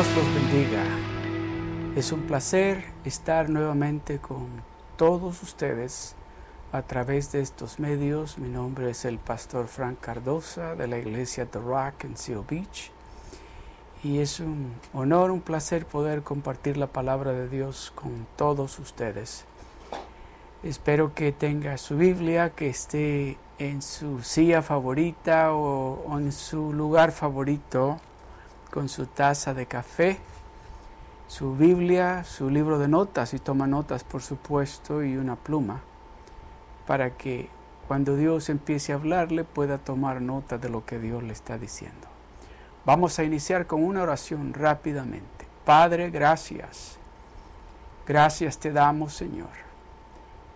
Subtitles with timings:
[0.00, 0.82] Dios los bendiga.
[1.94, 4.48] Es un placer estar nuevamente con
[4.96, 6.14] todos ustedes
[6.72, 8.38] a través de estos medios.
[8.38, 12.92] Mi nombre es el pastor Frank Cardosa de la iglesia The Rock en Seal Beach.
[14.02, 19.44] Y es un honor, un placer poder compartir la palabra de Dios con todos ustedes.
[20.62, 26.72] Espero que tenga su Biblia, que esté en su silla favorita o, o en su
[26.72, 28.00] lugar favorito
[28.72, 30.18] con su taza de café,
[31.28, 35.80] su Biblia, su libro de notas, y toma notas por supuesto, y una pluma,
[36.86, 37.48] para que
[37.86, 42.08] cuando Dios empiece a hablarle pueda tomar nota de lo que Dios le está diciendo.
[42.84, 45.46] Vamos a iniciar con una oración rápidamente.
[45.64, 46.98] Padre, gracias.
[48.06, 49.50] Gracias te damos, Señor.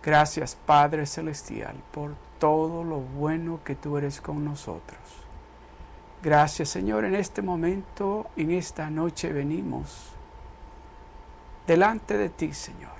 [0.03, 5.24] Gracias, Padre Celestial, por todo lo bueno que tú eres con nosotros.
[6.25, 10.09] Gracias Señor, en este momento, en esta noche venimos
[11.67, 12.97] delante de ti Señor,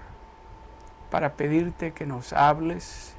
[1.09, 3.15] para pedirte que nos hables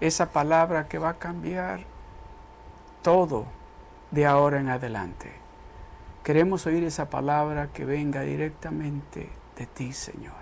[0.00, 1.80] esa palabra que va a cambiar
[3.02, 3.44] todo
[4.10, 5.30] de ahora en adelante.
[6.24, 10.40] Queremos oír esa palabra que venga directamente de ti Señor.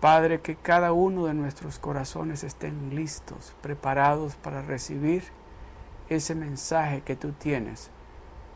[0.00, 5.22] Padre, que cada uno de nuestros corazones estén listos, preparados para recibir
[6.10, 7.90] ese mensaje que tú tienes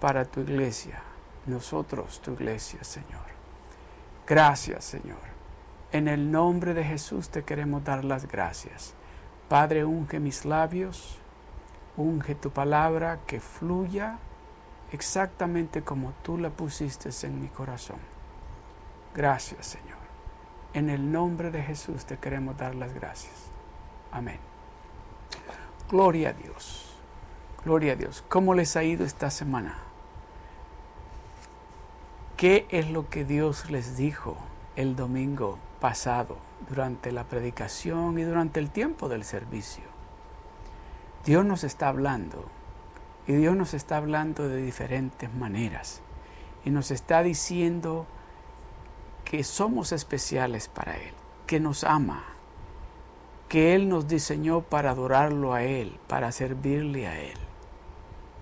[0.01, 1.03] para tu iglesia,
[1.47, 3.33] nosotros tu iglesia, Señor.
[4.27, 5.35] Gracias, Señor.
[5.93, 8.95] En el nombre de Jesús te queremos dar las gracias.
[9.49, 11.19] Padre, unge mis labios,
[11.97, 14.19] unge tu palabra que fluya
[14.91, 17.99] exactamente como tú la pusiste en mi corazón.
[19.15, 19.99] Gracias, Señor.
[20.73, 23.51] En el nombre de Jesús te queremos dar las gracias.
[24.11, 24.41] Amén.
[25.89, 26.94] Gloria a Dios.
[27.65, 28.23] Gloria a Dios.
[28.29, 29.79] ¿Cómo les ha ido esta semana?
[32.37, 34.37] ¿Qué es lo que Dios les dijo
[34.77, 36.37] el domingo pasado
[36.69, 39.85] durante la predicación y durante el tiempo del servicio?
[41.25, 42.45] Dios nos está hablando
[43.27, 46.03] y Dios nos está hablando de diferentes maneras
[46.67, 48.07] y nos está diciendo
[49.25, 51.15] que somos especiales para Él,
[51.47, 52.25] que nos ama,
[53.49, 57.44] que Él nos diseñó para adorarlo a Él, para servirle a Él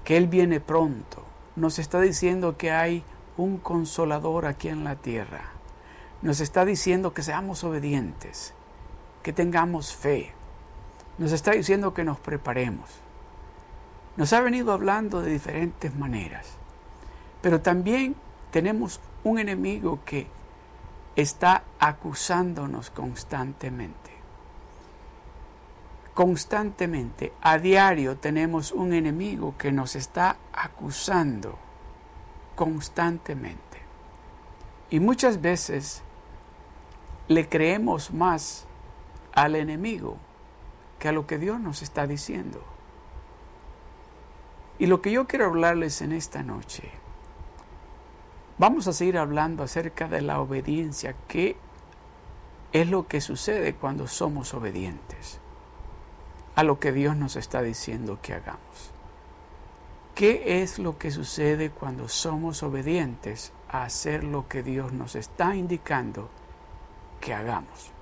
[0.05, 1.25] que Él viene pronto.
[1.57, 3.05] Nos está diciendo que hay
[3.37, 5.51] un consolador aquí en la tierra.
[6.23, 8.55] Nos está diciendo que seamos obedientes,
[9.23, 10.33] que tengamos fe.
[11.19, 12.91] Nos está diciendo que nos preparemos.
[14.17, 16.47] Nos ha venido hablando de diferentes maneras.
[17.41, 18.15] Pero también
[18.51, 20.27] tenemos un enemigo que
[21.17, 24.12] está acusándonos constantemente
[26.15, 31.59] constantemente, a diario tenemos un enemigo que nos está acusando
[32.55, 33.79] constantemente.
[34.91, 36.03] Y muchas veces
[37.29, 38.67] le creemos más
[39.33, 40.19] al enemigo
[40.99, 42.63] que a lo que Dios nos está diciendo.
[44.79, 46.91] Y lo que yo quiero hablarles en esta noche,
[48.59, 51.57] vamos a seguir hablando acerca de la obediencia, qué
[52.73, 55.42] es lo que sucede cuando somos obedientes
[56.55, 58.93] a lo que Dios nos está diciendo que hagamos.
[60.15, 65.57] ¿Qué es lo que sucede cuando somos obedientes a hacer lo que Dios nos está
[65.57, 66.29] indicando
[67.21, 67.93] que hagamos?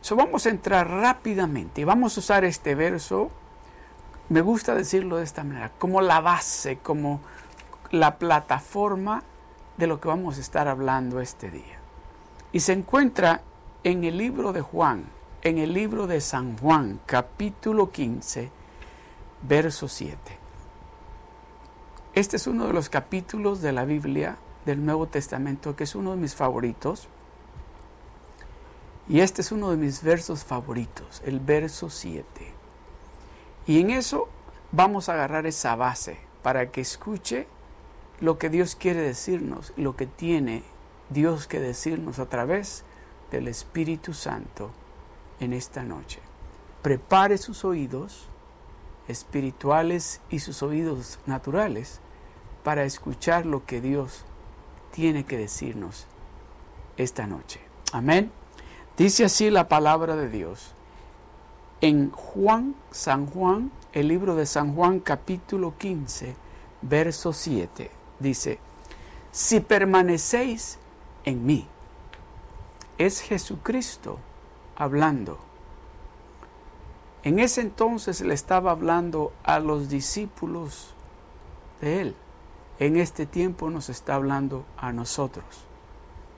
[0.00, 3.30] So, vamos a entrar rápidamente y vamos a usar este verso,
[4.28, 7.20] me gusta decirlo de esta manera, como la base, como
[7.90, 9.22] la plataforma
[9.76, 11.78] de lo que vamos a estar hablando este día.
[12.52, 13.42] Y se encuentra
[13.82, 15.04] en el libro de Juan,
[15.44, 18.50] en el libro de San Juan, capítulo 15,
[19.42, 20.16] verso 7.
[22.14, 26.12] Este es uno de los capítulos de la Biblia del Nuevo Testamento que es uno
[26.12, 27.08] de mis favoritos.
[29.06, 32.24] Y este es uno de mis versos favoritos, el verso 7.
[33.66, 34.30] Y en eso
[34.72, 37.46] vamos a agarrar esa base para que escuche
[38.18, 40.62] lo que Dios quiere decirnos, lo que tiene
[41.10, 42.82] Dios que decirnos a través
[43.30, 44.70] del Espíritu Santo
[45.40, 46.20] en esta noche.
[46.82, 48.28] Prepare sus oídos
[49.08, 52.00] espirituales y sus oídos naturales
[52.62, 54.24] para escuchar lo que Dios
[54.92, 56.06] tiene que decirnos
[56.96, 57.60] esta noche.
[57.92, 58.30] Amén.
[58.96, 60.72] Dice así la palabra de Dios.
[61.80, 66.34] En Juan, San Juan, el libro de San Juan capítulo 15,
[66.82, 67.90] verso 7,
[68.20, 68.58] dice,
[69.32, 70.78] si permanecéis
[71.24, 71.66] en mí,
[72.96, 74.18] es Jesucristo
[74.76, 75.38] hablando.
[77.22, 80.94] En ese entonces le estaba hablando a los discípulos
[81.80, 82.16] de él,
[82.78, 85.44] en este tiempo nos está hablando a nosotros,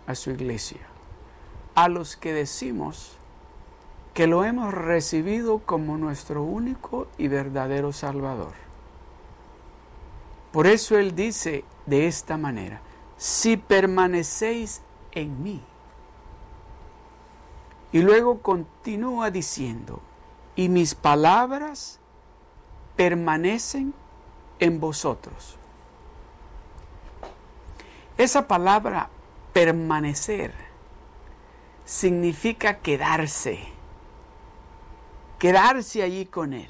[0.06, 0.80] a su iglesia,
[1.74, 3.16] a los que decimos
[4.14, 8.54] que lo hemos recibido como nuestro único y verdadero Salvador.
[10.52, 12.80] Por eso Él dice de esta manera,
[13.18, 14.80] si permanecéis
[15.12, 15.62] en mí.
[17.96, 20.02] Y luego continúa diciendo,
[20.54, 21.98] y mis palabras
[22.94, 23.94] permanecen
[24.58, 25.56] en vosotros.
[28.18, 29.08] Esa palabra
[29.54, 30.52] permanecer
[31.86, 33.66] significa quedarse,
[35.38, 36.68] quedarse allí con Él,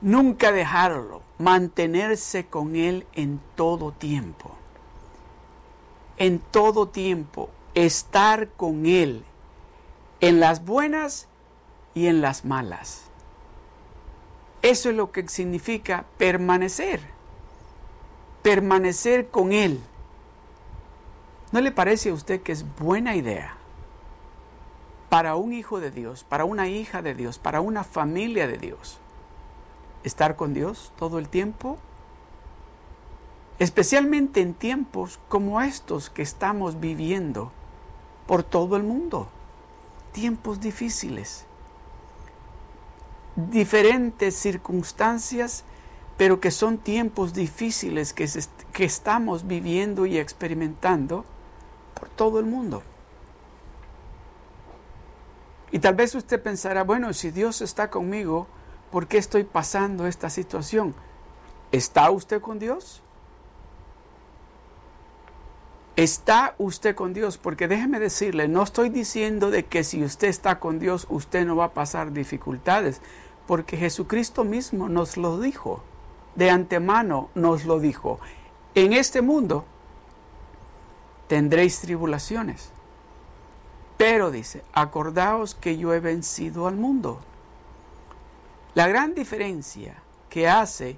[0.00, 4.52] nunca dejarlo, mantenerse con Él en todo tiempo,
[6.16, 9.24] en todo tiempo, estar con Él,
[10.20, 11.28] en las buenas
[11.94, 13.04] y en las malas.
[14.62, 17.18] Eso es lo que significa permanecer
[18.42, 19.80] permanecer con Él.
[21.52, 23.56] ¿No le parece a usted que es buena idea
[25.08, 28.98] para un hijo de Dios, para una hija de Dios, para una familia de Dios,
[30.04, 31.78] estar con Dios todo el tiempo?
[33.58, 37.50] Especialmente en tiempos como estos que estamos viviendo
[38.26, 39.28] por todo el mundo.
[40.20, 41.44] Tiempos difíciles.
[43.36, 45.64] Diferentes circunstancias
[46.18, 48.28] pero que son tiempos difíciles que,
[48.72, 51.24] que estamos viviendo y experimentando
[51.94, 52.82] por todo el mundo.
[55.70, 58.48] Y tal vez usted pensará, bueno, si Dios está conmigo,
[58.90, 60.92] ¿por qué estoy pasando esta situación?
[61.70, 63.00] ¿Está usted con Dios?
[65.98, 67.38] ¿Está usted con Dios?
[67.38, 71.56] Porque déjeme decirle, no estoy diciendo de que si usted está con Dios, usted no
[71.56, 73.00] va a pasar dificultades,
[73.48, 75.82] porque Jesucristo mismo nos lo dijo
[76.36, 78.20] de antemano nos lo dijo.
[78.76, 79.64] En este mundo
[81.26, 82.70] tendréis tribulaciones.
[83.96, 87.18] Pero dice, acordaos que yo he vencido al mundo.
[88.74, 89.96] La gran diferencia
[90.30, 90.96] que hace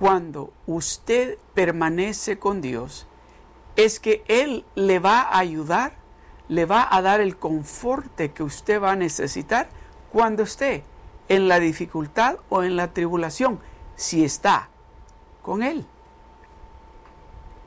[0.00, 3.06] cuando usted permanece con Dios
[3.84, 5.92] es que Él le va a ayudar,
[6.48, 9.68] le va a dar el conforte que usted va a necesitar
[10.12, 10.84] cuando esté
[11.28, 13.60] en la dificultad o en la tribulación
[13.96, 14.68] si está
[15.42, 15.86] con Él.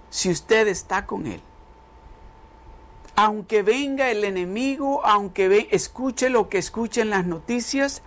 [0.09, 1.41] Si usted está con Él.
[3.15, 8.01] Aunque venga el enemigo, aunque ve, escuche lo que escuche en las noticias,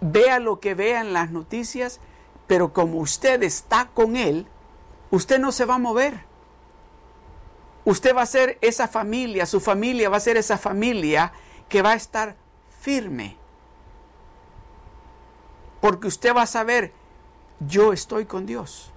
[0.00, 2.00] vea lo que vea en las noticias,
[2.46, 4.46] pero como usted está con Él,
[5.10, 6.31] usted no se va a mover.
[7.84, 11.32] Usted va a ser esa familia, su familia va a ser esa familia
[11.68, 12.36] que va a estar
[12.80, 13.36] firme.
[15.80, 16.92] Porque usted va a saber
[17.66, 18.92] yo estoy con Dios.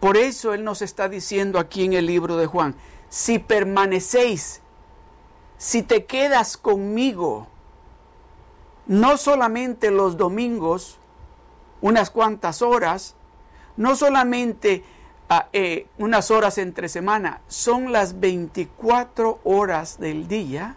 [0.00, 2.76] Por eso Él nos está diciendo aquí en el libro de Juan,
[3.08, 4.60] si permanecéis,
[5.58, 7.48] si te quedas conmigo,
[8.86, 10.98] no solamente los domingos,
[11.80, 13.16] unas cuantas horas,
[13.76, 14.84] no solamente
[15.28, 20.76] ah, eh, unas horas entre semana, son las 24 horas del día,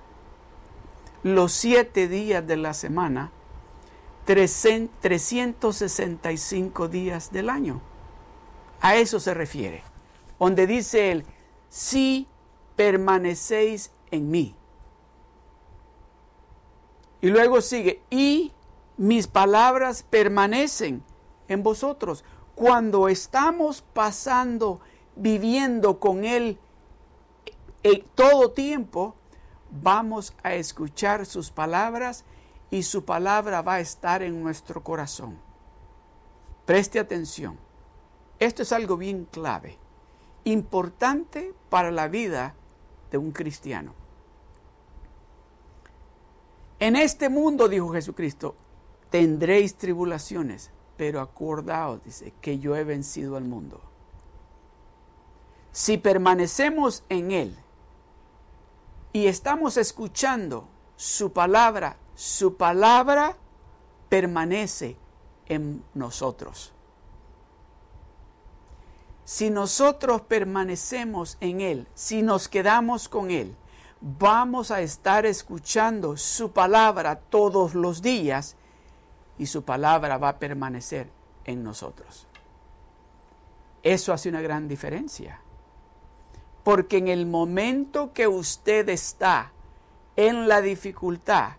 [1.24, 3.32] los siete días de la semana,
[4.25, 7.82] 365 días del año.
[8.82, 9.84] A eso se refiere.
[10.39, 11.25] Donde dice él,
[11.70, 12.27] si
[12.75, 14.56] permanecéis en mí.
[17.22, 18.53] Y luego sigue, y
[18.98, 21.03] mis palabras permanecen
[21.48, 22.24] en vosotros.
[22.60, 24.82] Cuando estamos pasando,
[25.16, 26.60] viviendo con Él
[27.84, 29.16] en todo tiempo,
[29.72, 32.25] vamos a escuchar sus palabras
[32.70, 35.39] y su palabra va a estar en nuestro corazón.
[36.66, 37.58] Preste atención.
[38.39, 39.78] Esto es algo bien clave,
[40.44, 42.56] importante para la vida
[43.10, 43.94] de un cristiano.
[46.80, 48.54] En este mundo, dijo Jesucristo,
[49.10, 53.79] tendréis tribulaciones, pero acordaos, dice, que yo he vencido al mundo.
[55.72, 57.56] Si permanecemos en Él
[59.13, 63.38] y estamos escuchando su palabra su palabra
[64.10, 64.98] permanece
[65.48, 66.74] en nosotros.
[69.24, 73.56] Si nosotros permanecemos en Él, si nos quedamos con Él,
[74.01, 78.58] vamos a estar escuchando su palabra todos los días
[79.39, 81.10] y su palabra va a permanecer
[81.46, 82.27] en nosotros.
[83.81, 85.39] Eso hace una gran diferencia.
[86.63, 89.53] Porque en el momento que usted está
[90.15, 91.53] en la dificultad,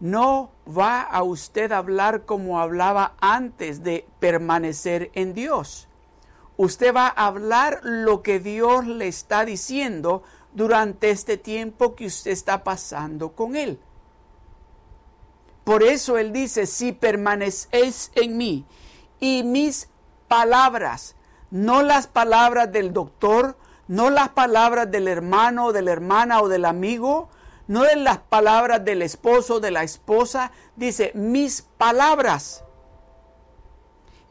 [0.00, 5.88] no va a usted hablar como hablaba antes de permanecer en Dios.
[6.56, 10.22] Usted va a hablar lo que Dios le está diciendo
[10.54, 13.78] durante este tiempo que usted está pasando con Él.
[15.70, 18.66] Por eso Él dice, si permanecéis en mí
[19.20, 19.88] y mis
[20.26, 21.14] palabras,
[21.52, 26.64] no las palabras del doctor, no las palabras del hermano, de la hermana o del
[26.64, 27.28] amigo,
[27.68, 32.64] no las palabras del esposo, de la esposa, dice mis palabras.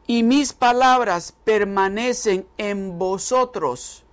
[0.06, 4.04] Y mis palabras permanecen en vosotros.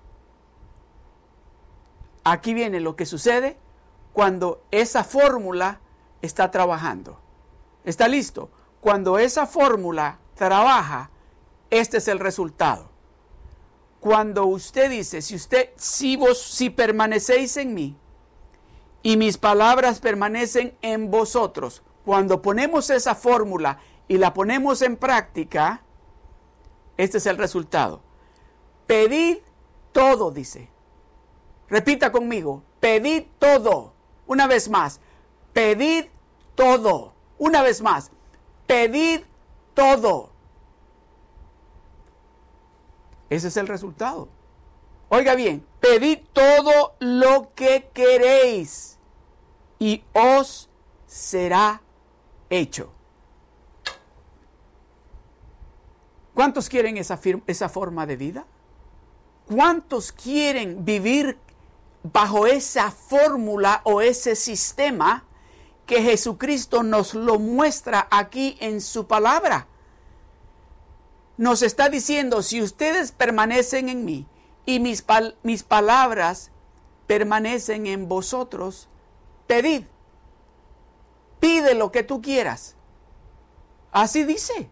[2.23, 3.57] Aquí viene lo que sucede
[4.13, 5.81] cuando esa fórmula
[6.21, 7.19] está trabajando.
[7.83, 8.49] ¿Está listo?
[8.81, 11.09] Cuando esa fórmula trabaja,
[11.69, 12.89] este es el resultado.
[13.99, 17.97] Cuando usted dice, si usted, si vos, si permanecéis en mí
[19.01, 25.81] y mis palabras permanecen en vosotros, cuando ponemos esa fórmula y la ponemos en práctica,
[26.95, 28.01] este es el resultado.
[28.85, 29.37] Pedid
[29.91, 30.69] todo, dice.
[31.67, 33.93] Repita conmigo, pedid todo.
[34.25, 35.01] Una vez más,
[35.57, 36.05] pedid
[36.53, 37.13] todo.
[37.39, 38.11] Una vez más,
[38.67, 39.21] pedid
[39.73, 40.29] todo.
[43.31, 44.29] Ese es el resultado.
[45.09, 48.99] Oiga bien, pedid todo lo que queréis
[49.79, 50.69] y os
[51.07, 51.81] será
[52.51, 52.91] hecho.
[56.35, 58.45] ¿Cuántos quieren esa, esa forma de vida?
[59.47, 61.39] ¿Cuántos quieren vivir
[62.03, 65.26] bajo esa fórmula o ese sistema
[65.87, 69.65] que Jesucristo nos lo muestra aquí en su palabra?
[71.37, 74.27] Nos está diciendo, si ustedes permanecen en mí
[74.65, 75.03] y mis,
[75.41, 76.51] mis palabras
[77.07, 78.89] permanecen en vosotros,
[79.47, 79.83] pedid.
[81.39, 82.75] Pide lo que tú quieras.
[83.91, 84.69] Así dice.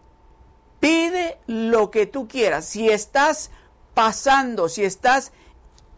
[0.80, 2.66] Pide lo que tú quieras.
[2.66, 3.50] Si estás
[3.94, 5.32] pasando, si estás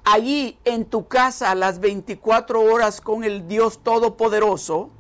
[0.05, 4.91] allí en tu casa a las 24 horas con el Dios Todopoderoso,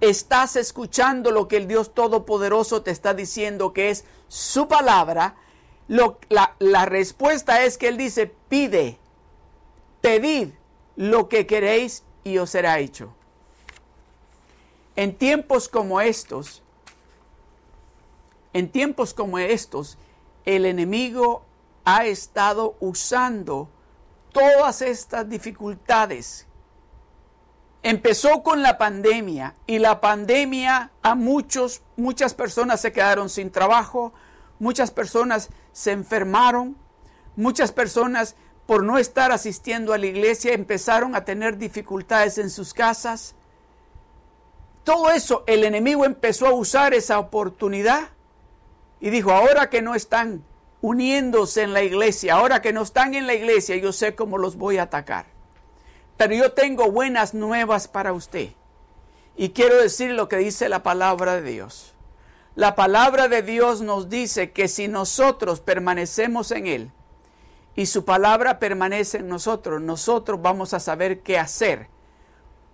[0.00, 5.36] estás escuchando lo que el Dios Todopoderoso te está diciendo que es su palabra,
[5.88, 8.98] la, la respuesta es que Él dice, pide,
[10.00, 10.48] pedid
[10.96, 13.12] lo que queréis y os será hecho.
[14.96, 16.62] En tiempos como estos,
[18.52, 19.98] en tiempos como estos,
[20.44, 21.42] el enemigo
[21.84, 23.68] ha estado usando
[24.32, 26.46] todas estas dificultades.
[27.86, 34.14] Empezó con la pandemia y la pandemia a muchos, muchas personas se quedaron sin trabajo,
[34.58, 36.78] muchas personas se enfermaron,
[37.36, 42.72] muchas personas por no estar asistiendo a la iglesia empezaron a tener dificultades en sus
[42.72, 43.34] casas.
[44.82, 48.08] Todo eso el enemigo empezó a usar esa oportunidad
[48.98, 50.42] y dijo, ahora que no están
[50.80, 54.56] uniéndose en la iglesia, ahora que no están en la iglesia, yo sé cómo los
[54.56, 55.33] voy a atacar.
[56.16, 58.50] Pero yo tengo buenas nuevas para usted.
[59.36, 61.94] Y quiero decir lo que dice la palabra de Dios.
[62.54, 66.92] La palabra de Dios nos dice que si nosotros permanecemos en Él
[67.74, 71.88] y su palabra permanece en nosotros, nosotros vamos a saber qué hacer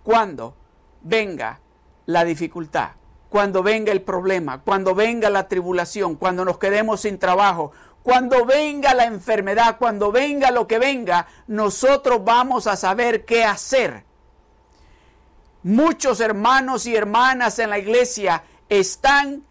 [0.03, 0.55] cuando
[1.01, 1.59] venga
[2.05, 2.91] la dificultad
[3.31, 7.71] cuando venga el problema, cuando venga la tribulación, cuando nos quedemos sin trabajo,
[8.03, 14.03] cuando venga la enfermedad, cuando venga lo que venga, nosotros vamos a saber qué hacer.
[15.63, 19.43] Muchos hermanos y hermanas en la iglesia están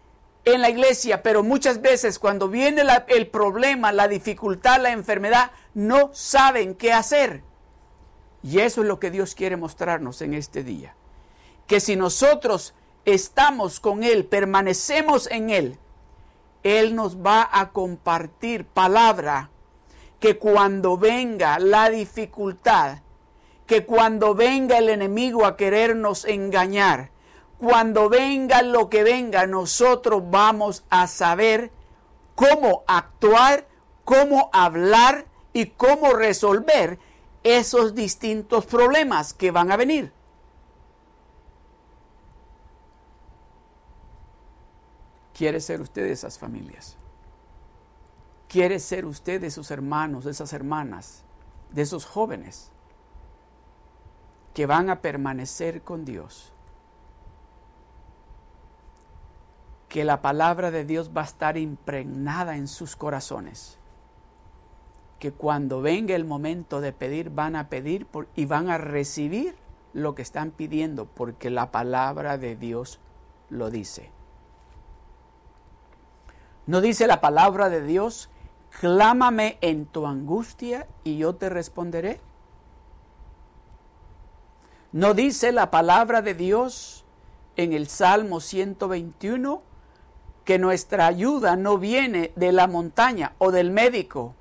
[0.43, 6.09] en la iglesia, pero muchas veces cuando viene el problema, la dificultad, la enfermedad, no
[6.13, 7.43] saben qué hacer.
[8.43, 10.95] Y eso es lo que Dios quiere mostrarnos en este día.
[11.67, 12.73] Que si nosotros
[13.05, 15.79] estamos con Él, permanecemos en Él,
[16.63, 19.49] Él nos va a compartir palabra
[20.19, 22.99] que cuando venga la dificultad,
[23.65, 27.09] que cuando venga el enemigo a querernos engañar,
[27.57, 31.71] cuando venga lo que venga, nosotros vamos a saber
[32.35, 33.67] cómo actuar,
[34.03, 36.99] cómo hablar y cómo resolver
[37.43, 40.11] esos distintos problemas que van a venir.
[45.33, 46.97] ¿Quiere ser usted de esas familias?
[48.47, 51.23] ¿Quiere ser usted de esos hermanos, de esas hermanas,
[51.71, 52.69] de esos jóvenes
[54.53, 56.51] que van a permanecer con Dios?
[59.87, 63.77] Que la palabra de Dios va a estar impregnada en sus corazones.
[65.19, 69.55] Que cuando venga el momento de pedir, van a pedir y van a recibir
[69.93, 72.99] lo que están pidiendo, porque la palabra de Dios
[73.49, 74.11] lo dice.
[76.67, 78.29] ¿No dice la palabra de Dios
[78.79, 82.19] clámame en tu angustia y yo te responderé.
[84.91, 87.05] ¿No dice la palabra de Dios
[87.55, 89.61] en el Salmo 121
[90.43, 94.35] que nuestra ayuda no viene de la montaña o del médico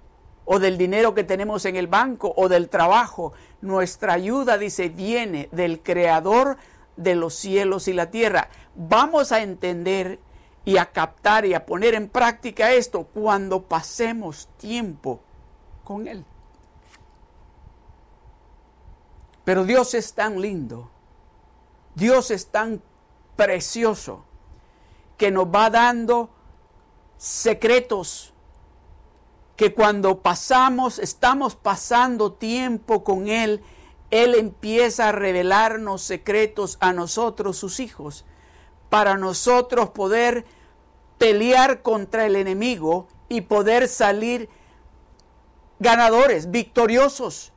[0.44, 3.32] o del dinero que tenemos en el banco o del trabajo?
[3.60, 6.56] Nuestra ayuda, dice, viene del Creador
[6.96, 8.48] de los cielos y la tierra.
[8.74, 10.18] Vamos a entender
[10.64, 15.20] y a captar y a poner en práctica esto cuando pasemos tiempo
[15.84, 16.24] con Él.
[19.44, 20.90] Pero Dios es tan lindo,
[21.94, 22.82] Dios es tan
[23.36, 24.24] precioso,
[25.16, 26.30] que nos va dando
[27.16, 28.32] secretos
[29.56, 33.62] que cuando pasamos, estamos pasando tiempo con Él,
[34.10, 38.24] Él empieza a revelarnos secretos a nosotros, sus hijos,
[38.90, 40.44] para nosotros poder
[41.16, 44.50] pelear contra el enemigo y poder salir
[45.78, 47.52] ganadores, victoriosos,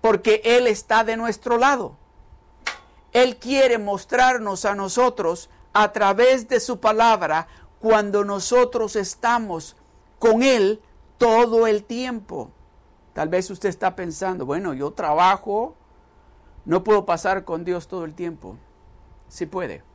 [0.00, 1.96] porque Él está de nuestro lado.
[3.12, 7.46] Él quiere mostrarnos a nosotros a través de su palabra
[7.80, 9.76] cuando nosotros estamos
[10.18, 10.80] con Él
[11.18, 12.50] todo el tiempo.
[13.12, 15.74] Tal vez usted está pensando, bueno, yo trabajo,
[16.64, 18.56] no puedo pasar con Dios todo el tiempo.
[19.28, 19.85] Sí puede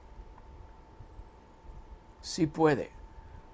[2.21, 2.91] sí puede.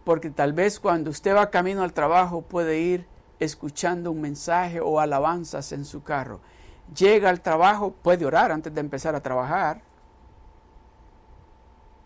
[0.04, 3.08] Porque tal vez cuando usted va camino al trabajo puede ir
[3.40, 6.40] escuchando un mensaje o alabanzas en su carro.
[6.96, 9.82] Llega al trabajo, puede orar antes de empezar a trabajar.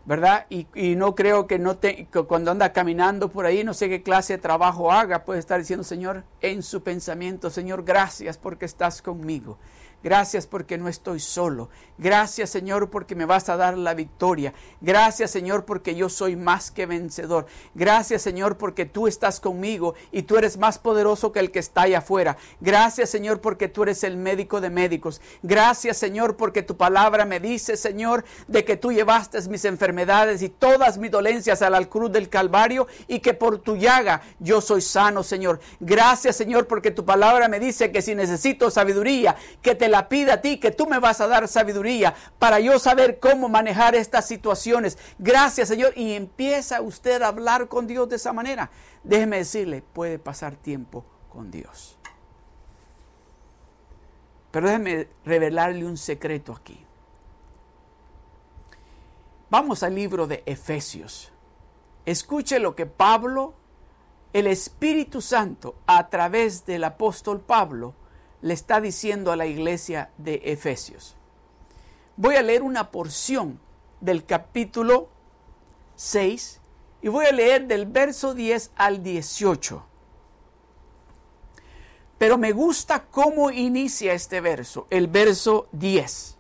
[0.04, 0.48] ¿Verdad?
[0.50, 4.34] Y, no creo que, no que cuando anda caminando por ahí, no sé qué clase
[4.34, 9.60] de trabajo haga, puede estar diciendo, Señor, en su pensamiento, Señor, gracias porque estás conmigo.
[10.04, 11.70] Gracias porque no estoy solo.
[12.02, 14.56] Gracias Señor porque me vas a dar la victoria.
[14.82, 17.46] Gracias Señor porque yo soy más que vencedor.
[17.76, 21.84] Gracias Señor porque tú estás conmigo y tú eres más poderoso que el que está
[21.84, 22.38] allá afuera.
[22.60, 25.22] Gracias Señor porque tú eres el médico de médicos.
[25.44, 30.50] Gracias Señor porque tu palabra me dice Señor de que tú llevaste mis enfermedades y
[30.50, 34.82] todas mis dolencias a la cruz del Calvario y que por tu llaga yo soy
[34.82, 35.60] sano Señor.
[35.80, 40.36] Gracias Señor porque tu palabra me dice que si necesito sabiduría que te la pida
[40.36, 44.28] a ti, que tú me vas a dar sabiduría para yo saber cómo manejar estas
[44.28, 44.98] situaciones.
[45.20, 45.94] Gracias, Señor.
[45.96, 48.72] Y empieza usted a hablar con Dios de esa manera.
[49.04, 51.98] Déjeme decirle, puede pasar tiempo con Dios.
[54.52, 56.86] Pero déjeme revelarle un secreto aquí.
[59.50, 61.32] Vamos al libro de Efesios.
[62.06, 63.54] Escuche lo que Pablo,
[64.34, 67.94] el Espíritu Santo, a través del apóstol Pablo,
[68.42, 71.16] le está diciendo a la iglesia de Efesios.
[72.18, 73.60] Voy a leer una porción
[74.00, 75.10] del capítulo
[75.96, 76.60] 6
[77.02, 79.86] y voy a leer del verso 10 al 18.
[82.18, 86.38] Pero me gusta cómo inicia este verso, el verso 10.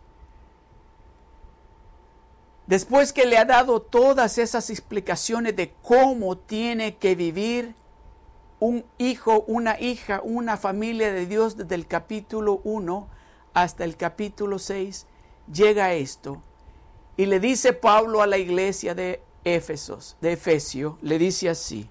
[2.67, 7.73] Después que le ha dado todas esas explicaciones de cómo tiene que vivir
[8.61, 13.07] un hijo, una hija, una familia de Dios desde el capítulo 1
[13.55, 15.07] hasta el capítulo 6,
[15.51, 16.43] llega esto.
[17.17, 21.89] Y le dice Pablo a la iglesia de Éfesos, de Efesio, le dice así.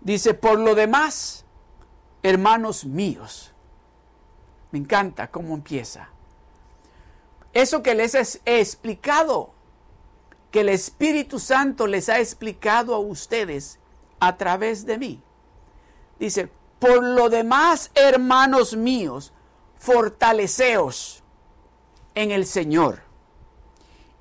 [0.00, 1.44] Dice, por lo demás,
[2.22, 3.52] hermanos míos,
[4.70, 6.08] me encanta cómo empieza.
[7.52, 9.50] Eso que les he explicado,
[10.52, 13.80] que el Espíritu Santo les ha explicado a ustedes,
[14.20, 15.22] a través de mí.
[16.18, 19.32] Dice, por lo demás, hermanos míos,
[19.78, 21.22] fortaleceos
[22.14, 23.02] en el Señor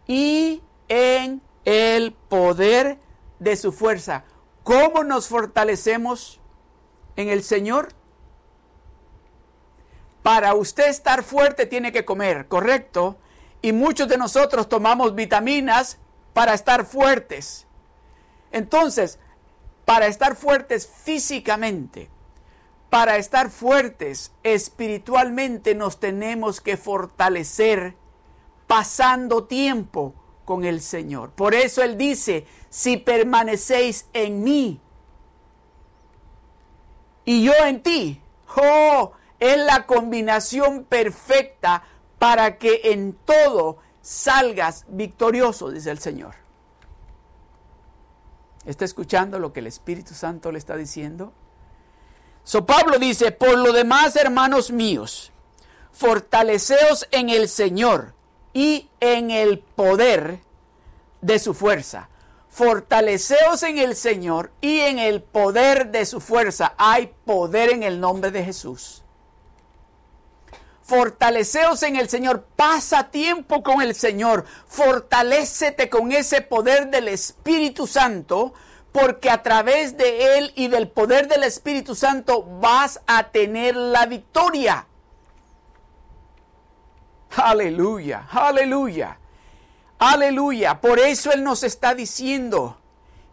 [0.07, 2.99] y en el poder
[3.39, 4.23] de su fuerza.
[4.63, 6.39] ¿Cómo nos fortalecemos
[7.15, 7.89] en el Señor?
[10.23, 13.17] Para usted estar fuerte tiene que comer, ¿correcto?
[13.61, 15.99] Y muchos de nosotros tomamos vitaminas
[16.33, 17.67] para estar fuertes.
[18.51, 19.19] Entonces,
[19.85, 22.09] para estar fuertes físicamente,
[22.89, 27.95] para estar fuertes espiritualmente nos tenemos que fortalecer
[28.67, 31.31] pasando tiempo con el Señor.
[31.31, 34.79] Por eso Él dice, si permanecéis en mí
[37.25, 38.21] y yo en ti,
[38.55, 41.83] oh, es la combinación perfecta
[42.19, 46.44] para que en todo salgas victorioso, dice el Señor.
[48.65, 51.33] ¿Está escuchando lo que el Espíritu Santo le está diciendo?
[52.43, 55.31] So Pablo dice, por lo demás, hermanos míos,
[55.91, 58.13] fortaleceos en el Señor
[58.53, 60.39] y en el poder
[61.21, 62.09] de su fuerza.
[62.49, 66.73] fortaleceos en el Señor y en el poder de su fuerza.
[66.77, 69.04] Hay poder en el nombre de Jesús.
[70.85, 77.87] Fortaleceos en el Señor, pasa tiempo con el Señor, fortalécete con ese poder del Espíritu
[77.87, 78.53] Santo,
[78.91, 84.05] porque a través de Él y del poder del Espíritu Santo vas a tener la
[84.05, 84.85] victoria.
[87.35, 89.17] Aleluya, aleluya,
[89.97, 90.81] aleluya.
[90.81, 92.77] Por eso Él nos está diciendo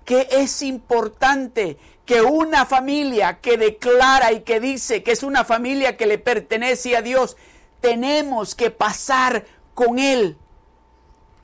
[0.06, 5.96] que es importante que una familia que declara y que dice que es una familia
[5.96, 7.36] que le pertenece a Dios,
[7.80, 10.36] tenemos que pasar con Él.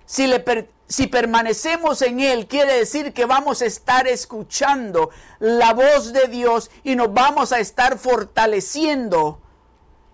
[0.04, 0.42] Si, le
[0.88, 6.70] si permanecemos en Él, quiere decir que vamos a estar escuchando la voz de Dios
[6.82, 9.40] y nos vamos a estar fortaleciendo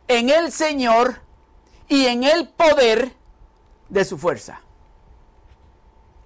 [0.08, 1.20] en el Señor
[1.88, 3.14] y en el poder
[3.88, 4.60] de su fuerza.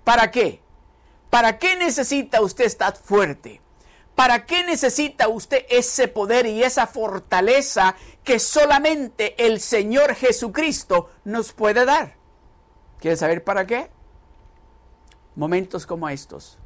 [0.05, 0.63] ¿Para qué?
[1.31, 3.61] ¿Para qué necesita usted estar fuerte?
[4.19, 11.53] ¿Para qué necesita usted ese poder y esa fortaleza que solamente el Señor Jesucristo nos
[11.53, 12.17] puede dar?
[12.99, 13.89] ¿Quiere saber para qué?
[15.37, 16.59] Momentos como estos,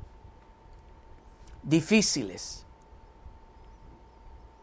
[1.62, 2.64] difíciles,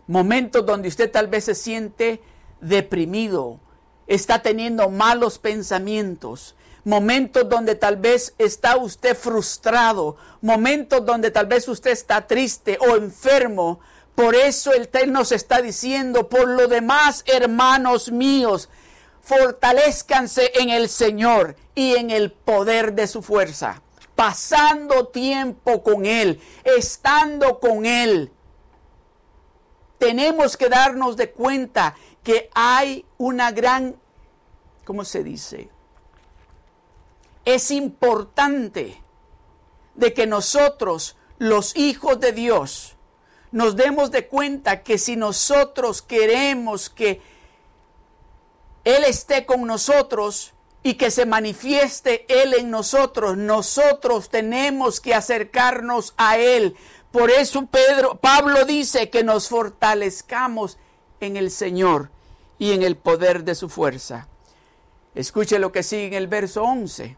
[0.08, 2.24] momentos donde usted tal vez se siente
[2.60, 3.60] deprimido,
[4.08, 6.56] está teniendo malos pensamientos,
[6.90, 12.96] momentos donde tal vez está usted frustrado, momentos donde tal vez usted está triste o
[12.96, 13.80] enfermo.
[14.16, 18.70] Por eso el Té nos está diciendo, por lo demás, hermanos míos,
[19.22, 23.84] fortalezcanse en el Señor y en el poder de su fuerza,
[24.16, 28.32] pasando tiempo con Él, estando con Él.
[30.00, 33.96] Tenemos que darnos de cuenta que hay una gran,
[34.86, 35.70] ¿cómo se dice?
[37.56, 39.02] Es importante
[39.96, 42.96] de que nosotros, los hijos de Dios,
[43.52, 47.22] nos demos de cuenta que si nosotros queremos que
[48.84, 56.14] Él esté con nosotros y que se manifieste Él en nosotros, nosotros tenemos que acercarnos
[56.18, 56.76] a Él.
[57.12, 60.78] Por eso Pedro, Pablo dice que nos fortalezcamos
[61.20, 62.12] en el Señor
[62.60, 64.28] y en el poder de su fuerza.
[65.16, 67.18] Escuche lo que sigue en el verso 11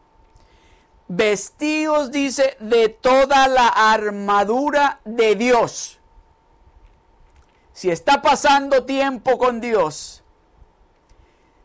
[1.13, 5.99] vestidos, dice, de toda la armadura de Dios.
[7.73, 10.23] Si está pasando tiempo con Dios,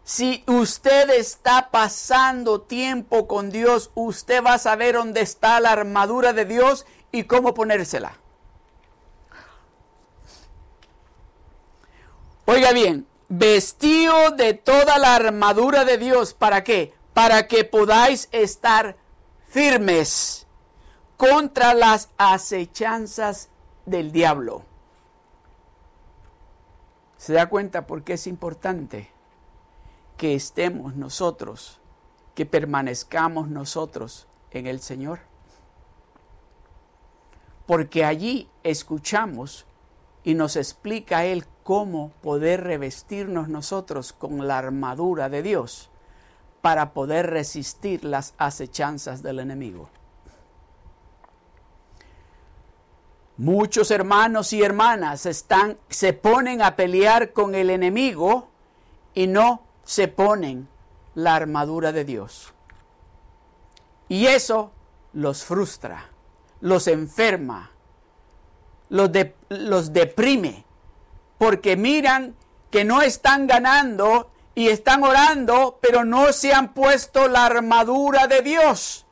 [0.02, 6.32] si usted está pasando tiempo con Dios, usted va a saber dónde está la armadura
[6.32, 8.18] de Dios y cómo ponérsela.
[12.46, 16.94] Oiga bien, vestido de toda la armadura de Dios, ¿para qué?
[17.14, 18.96] Para que podáis estar
[19.48, 20.46] firmes
[21.16, 23.48] contra las acechanzas
[23.86, 24.62] del diablo.
[27.16, 29.10] ¿Se da cuenta por qué es importante
[30.16, 31.80] que estemos nosotros,
[32.34, 35.20] que permanezcamos nosotros en el Señor?
[37.66, 39.66] Porque allí escuchamos
[40.22, 45.90] y nos explica Él cómo poder revestirnos nosotros con la armadura de Dios
[46.66, 49.88] para poder resistir las acechanzas del enemigo.
[53.36, 58.48] Muchos hermanos y hermanas están, se ponen a pelear con el enemigo
[59.14, 60.66] y no se ponen
[61.14, 62.52] la armadura de Dios.
[64.08, 64.72] Y eso
[65.12, 66.10] los frustra,
[66.60, 67.70] los enferma,
[68.88, 69.08] los,
[69.50, 70.64] los deprime,
[71.38, 72.34] porque miran
[72.72, 78.40] que no están ganando y están orando, pero no se han puesto la armadura de
[78.40, 79.04] Dios.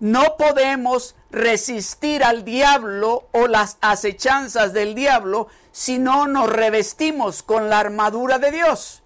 [0.00, 7.68] No podemos resistir al diablo o las acechanzas del diablo si no nos revestimos con
[7.68, 9.02] la armadura de Dios.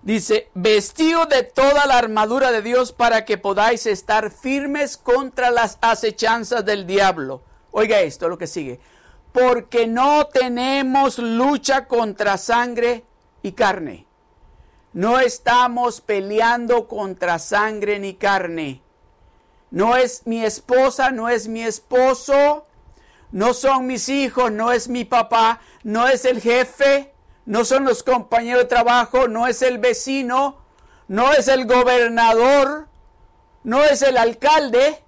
[0.00, 5.76] Dice, vestido de toda la armadura de Dios para que podáis estar firmes contra las
[5.82, 7.42] acechanzas del diablo.
[7.70, 8.80] Oiga esto, lo que sigue
[9.32, 13.04] porque no tenemos lucha contra sangre
[13.42, 14.06] y carne.
[14.92, 18.82] No estamos peleando contra sangre ni carne.
[19.70, 22.66] No es mi esposa, no es mi esposo,
[23.30, 27.14] no son mis hijos, no es mi papá, no es el jefe,
[27.46, 30.58] no son los compañeros de trabajo, no es el vecino,
[31.06, 32.88] no es el gobernador,
[33.62, 35.04] no es el alcalde.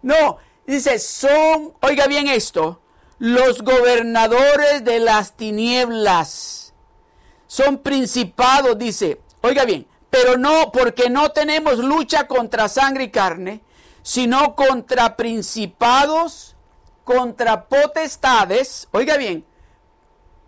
[0.00, 2.81] No, dice, son, oiga bien esto,
[3.22, 6.74] los gobernadores de las tinieblas.
[7.46, 13.60] Son principados, dice, oiga bien, Pero no, porque no tenemos lucha contra sangre y carne,
[14.02, 16.56] sino contra principados,
[17.04, 18.88] contra potestades.
[18.90, 19.46] Oiga bien,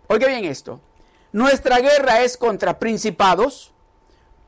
[0.07, 0.81] oiga bien esto.
[1.31, 3.71] Nuestra guerra es contra principados,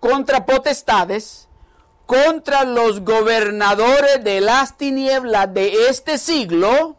[0.01, 1.47] contra potestades,
[2.05, 6.97] contra los gobernadores de las tinieblas de este siglo,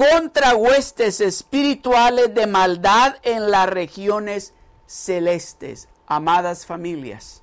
[0.00, 4.54] contra huestes espirituales de maldad en las regiones
[4.86, 5.90] celestes.
[6.06, 7.42] Amadas familias,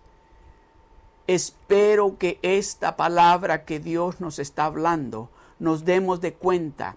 [1.28, 6.96] espero que esta palabra que Dios nos está hablando nos demos de cuenta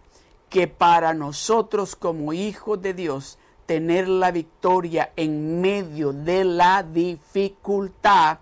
[0.49, 8.39] que para nosotros como hijos de Dios tener la victoria en medio de la dificultad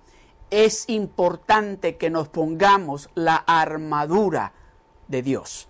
[0.51, 4.53] es importante que nos pongamos la armadura
[5.09, 5.69] de Dios.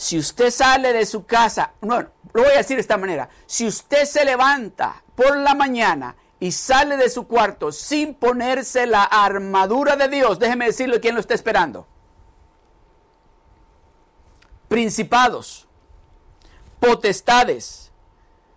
[0.00, 3.66] Si usted sale de su casa, bueno, lo voy a decir de esta manera, si
[3.66, 9.96] usted se levanta por la mañana y sale de su cuarto sin ponerse la armadura
[9.96, 11.86] de Dios, déjeme decirle quién lo está esperando.
[14.68, 15.68] Principados,
[16.80, 17.92] potestades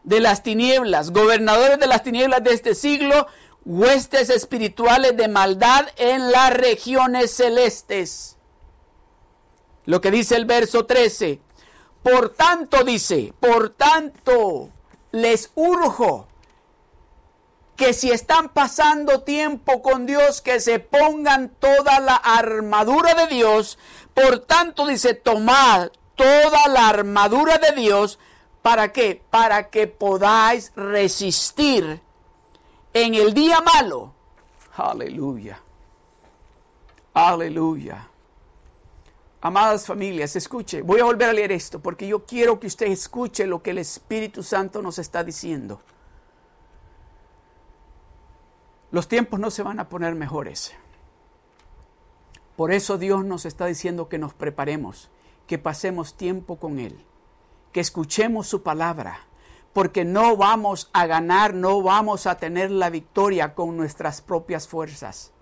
[0.05, 3.27] de las tinieblas, gobernadores de las tinieblas de este siglo,
[3.65, 8.32] huestes espirituales de maldad en las regiones celestes.
[9.85, 11.39] Lo que dice el verso 13.
[12.01, 14.69] Por tanto dice, por tanto
[15.11, 16.27] les urjo
[17.75, 23.79] que si están pasando tiempo con Dios, que se pongan toda la armadura de Dios.
[24.13, 28.19] Por tanto dice, tomad toda la armadura de Dios.
[28.61, 29.21] ¿Para qué?
[29.29, 32.01] Para que podáis resistir
[32.93, 34.13] en el día malo.
[34.75, 35.59] Aleluya.
[37.13, 38.07] Aleluya.
[39.45, 43.45] Amadas familias, escuche, voy a volver a leer esto porque yo quiero que usted escuche
[43.45, 45.81] lo que el Espíritu Santo nos está diciendo.
[48.89, 50.73] Los tiempos no se van a poner mejores.
[52.55, 55.09] Por eso Dios nos está diciendo que nos preparemos,
[55.45, 57.03] que pasemos tiempo con Él,
[57.73, 59.27] que escuchemos su palabra,
[59.73, 65.33] porque no vamos a ganar, no vamos a tener la victoria con nuestras propias fuerzas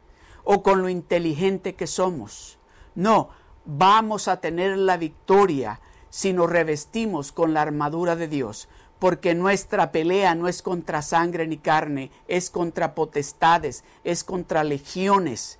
[0.44, 2.58] o con lo inteligente que somos.
[2.96, 3.30] No,
[3.78, 5.80] vamos a tener la victoria
[6.10, 8.68] si nos revestimos con la armadura de Dios,
[9.00, 15.58] porque nuestra pelea no es contra sangre ni carne, es contra potestades, es contra legiones.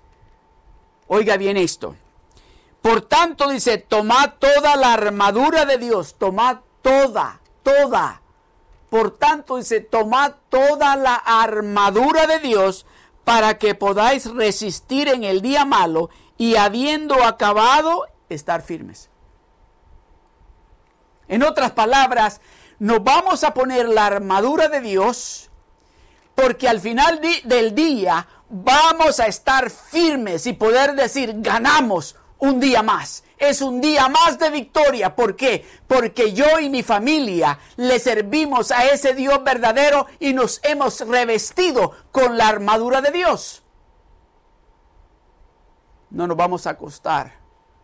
[1.08, 1.96] Oiga bien esto.
[2.82, 8.22] Por tanto dice, tomad toda la armadura de Dios, tomad toda, toda.
[8.90, 12.86] Por tanto dice, tomad toda la armadura de Dios
[13.24, 16.10] para que podáis resistir en el día malo
[16.42, 19.12] y habiendo acabado, estar firmes.
[21.28, 22.42] En otras palabras,
[22.80, 25.52] nos vamos a poner la armadura de Dios
[26.34, 32.82] porque al final del día vamos a estar firmes y poder decir, ganamos un día
[32.82, 33.24] más.
[33.38, 35.16] Es un día más de victoria.
[35.16, 35.64] ¿Por qué?
[35.86, 41.92] Porque yo y mi familia le servimos a ese Dios verdadero y nos hemos revestido
[42.12, 43.61] con la armadura de Dios
[46.12, 47.40] no nos vamos a acostar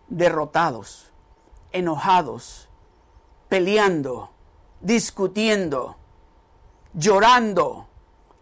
[0.08, 1.12] derrotados,
[1.72, 2.68] enojados,
[3.50, 4.30] peleando,
[4.82, 5.98] discutiendo,
[6.94, 7.88] llorando,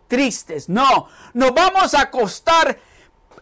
[0.08, 0.70] tristes.
[0.70, 2.80] No, nos vamos a acostar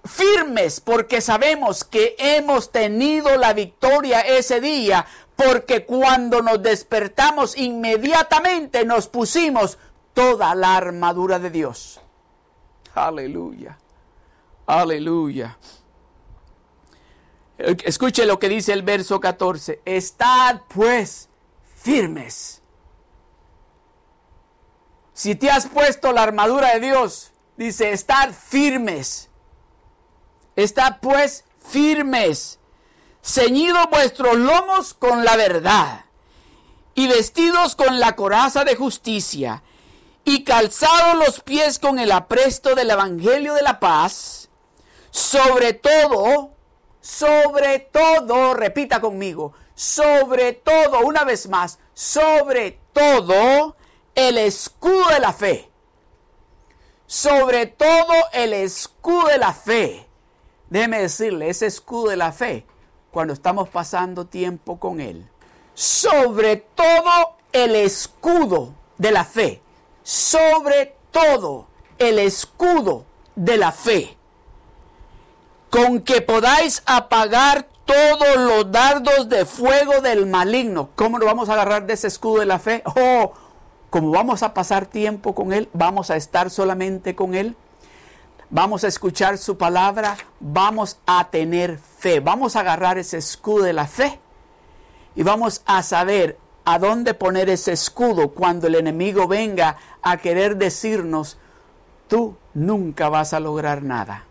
[0.06, 8.86] firmes porque sabemos que hemos tenido la victoria ese día, porque cuando nos despertamos inmediatamente
[8.86, 9.78] nos pusimos
[10.14, 12.02] toda la armadura de Dios.
[12.94, 13.78] Aleluya.
[14.68, 15.58] Aleluya.
[17.58, 19.82] Escuche lo que dice el verso 14.
[19.86, 21.30] Estad pues
[21.76, 22.62] firmes.
[25.14, 29.30] Si te has puesto la armadura de Dios, dice, estad firmes.
[30.56, 32.60] Estad pues firmes.
[33.24, 36.06] Ceñidos vuestros lomos con la verdad
[36.96, 39.64] y vestidos con la coraza de justicia
[40.26, 44.50] y calzados los pies con el apresto del Evangelio de la paz,
[45.12, 46.53] sobre todo
[47.04, 53.76] sobre todo, repita conmigo, sobre todo, una vez más, sobre todo
[54.16, 55.70] el escudo de la fe.
[57.06, 60.08] Sobre todo el escudo de la fe.
[60.70, 62.66] Déjeme decirle, ese escudo de la fe,
[63.12, 65.30] cuando estamos pasando tiempo con Él.
[65.74, 69.62] Sobre todo el escudo de la fe.
[70.04, 74.18] Sobre todo el escudo de la fe
[75.74, 80.90] con que podáis apagar todos los dardos de fuego del maligno.
[80.94, 82.84] ¿Cómo nos vamos a agarrar de ese escudo de la fe?
[82.86, 83.34] Oh,
[83.90, 87.56] como vamos a pasar tiempo con Él, vamos a estar solamente con Él.
[88.52, 93.74] vamos a escuchar su palabra, vamos a tener fe, vamos a agarrar ese escudo de
[93.74, 94.20] la fe
[95.16, 100.58] y vamos a saber a dónde poner ese escudo cuando el enemigo venga a querer
[100.58, 101.40] decirnos,
[102.08, 104.28] tú nunca vas a lograr nada.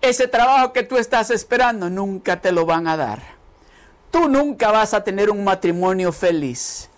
[0.00, 3.22] Ese trabajo que tú estás esperando nunca te lo van a dar.
[4.10, 6.88] Tú nunca vas a tener un matrimonio feliz.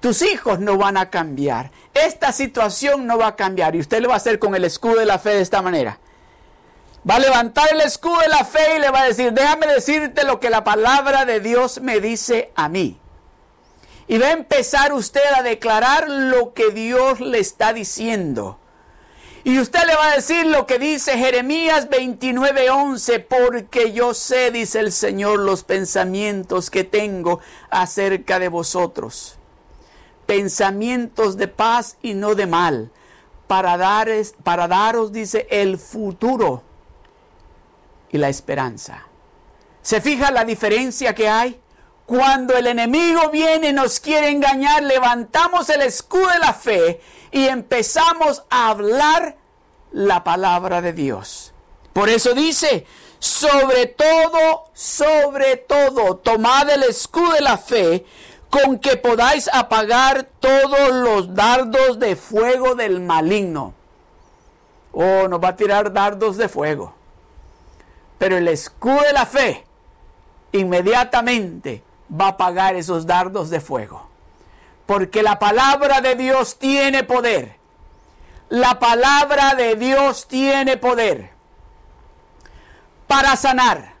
[0.00, 1.70] Tus hijos no van a cambiar.
[1.94, 3.74] Esta situación no va a cambiar.
[3.74, 5.98] Y usted le va a hacer con el escudo de la fe de esta manera.
[7.08, 10.24] Va a levantar el escudo de la fe y le va a decir, déjame decirte
[10.24, 12.98] lo que la palabra de Dios me dice a mí.
[14.06, 18.59] Y va a empezar usted a declarar lo que Dios le está diciendo.
[19.42, 24.80] Y usted le va a decir lo que dice Jeremías 29:11, porque yo sé, dice
[24.80, 29.36] el Señor, los pensamientos que tengo acerca de vosotros.
[30.26, 32.90] Pensamientos de paz y no de mal,
[33.46, 33.78] para,
[34.44, 36.62] para daros, dice, el futuro
[38.10, 39.06] y la esperanza.
[39.82, 41.60] ¿Se fija la diferencia que hay?
[42.10, 47.46] Cuando el enemigo viene y nos quiere engañar, levantamos el escudo de la fe y
[47.46, 49.36] empezamos a hablar
[49.92, 51.54] la palabra de Dios.
[51.92, 52.84] Por eso dice,
[53.20, 58.04] sobre todo, sobre todo, tomad el escudo de la fe
[58.50, 63.72] con que podáis apagar todos los dardos de fuego del maligno.
[64.90, 66.92] Oh, nos va a tirar dardos de fuego.
[68.18, 69.64] Pero el escudo de la fe
[70.50, 74.08] inmediatamente va a apagar esos dardos de fuego.
[74.86, 77.56] Porque la palabra de Dios tiene poder.
[78.48, 81.30] La palabra de Dios tiene poder
[83.06, 83.94] para sanar,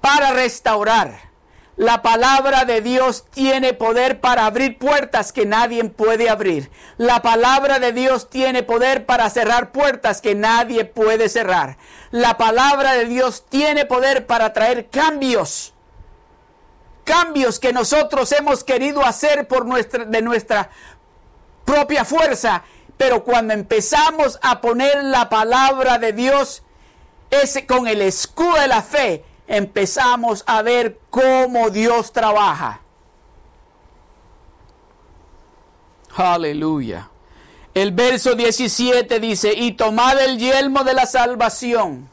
[0.00, 1.30] para restaurar
[1.80, 6.70] la palabra de Dios tiene poder para abrir puertas que nadie puede abrir.
[6.98, 11.78] La palabra de Dios tiene poder para cerrar puertas que nadie puede cerrar.
[12.10, 15.72] La palabra de Dios tiene poder para traer cambios.
[17.04, 20.70] Cambios que nosotros hemos querido hacer por nuestra, de nuestra
[21.64, 22.62] propia fuerza.
[22.96, 26.62] Pero cuando empezamos a poner la palabra de Dios,
[27.30, 32.80] ese con el escudo de la fe, empezamos a ver cómo Dios trabaja.
[36.16, 37.08] Aleluya.
[37.72, 42.09] El verso 17 dice, y tomad el yelmo de la salvación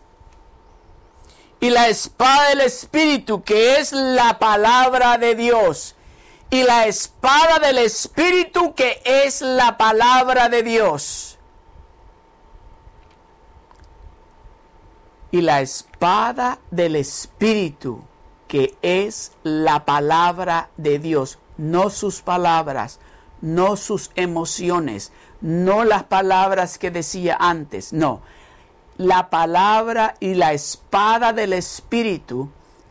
[1.59, 5.95] y la espada del Espíritu, que es la palabra de Dios,
[6.49, 11.37] y la espada del Espíritu, que es la palabra de Dios.
[15.31, 18.01] y la espada del Espíritu,
[18.47, 22.99] que es la palabra de Dios, no sus palabras,
[23.41, 28.21] no sus emociones, no las palabras que decía antes, no.
[28.97, 32.49] La palabra y la espada del Espíritu,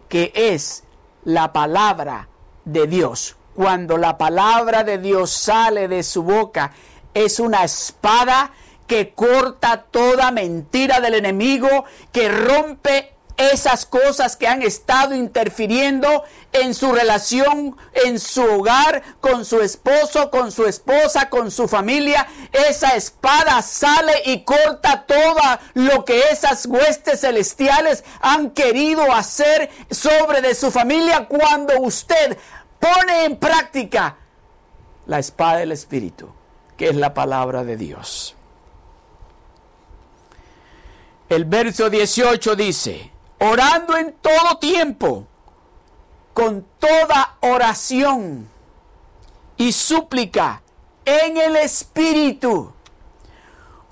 [0.09, 0.85] que es
[1.25, 2.29] la palabra
[2.65, 3.37] de Dios.
[3.55, 6.73] Cuando la palabra de Dios sale de su boca,
[7.15, 8.53] es una espada
[8.87, 16.75] que corta toda mentira del enemigo, que rompe esas cosas que han estado interfiriendo en
[16.75, 22.27] su relación, en su hogar, con su esposo, con su esposa, con su familia.
[22.53, 25.43] Esa espada sale y corta todo
[25.75, 32.39] lo que esas huestes celestiales han querido hacer sobre de su familia cuando usted
[32.81, 34.17] pone en práctica
[35.07, 36.31] la espada del Espíritu,
[36.77, 38.35] que es la palabra de Dios.
[41.29, 45.27] El verso 18 dice, orando en todo tiempo,
[46.33, 48.49] con toda oración
[49.57, 50.63] y súplica
[51.05, 52.73] en el Espíritu,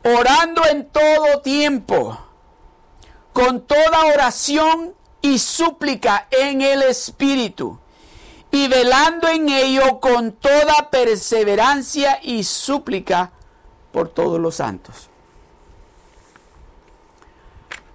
[0.05, 2.19] orando en todo tiempo,
[3.33, 7.79] con toda oración y súplica en el Espíritu,
[8.51, 13.33] y velando en ello con toda perseverancia y súplica
[13.91, 15.09] por todos los santos.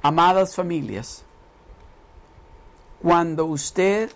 [0.01, 1.23] Amadas familias,
[3.01, 4.11] cuando usted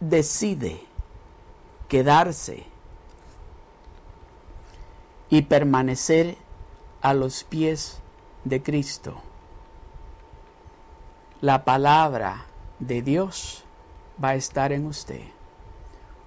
[0.00, 0.82] decide
[1.88, 2.64] quedarse
[5.28, 6.36] y permanecer
[7.02, 8.00] a los pies
[8.44, 9.22] de Cristo,
[11.40, 12.46] la palabra
[12.80, 13.64] de Dios
[14.22, 15.22] va a estar en usted.